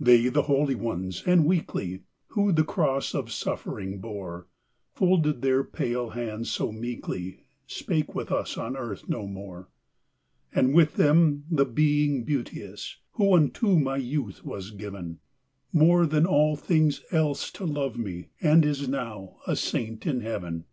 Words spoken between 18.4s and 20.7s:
And is now a saint in heaven.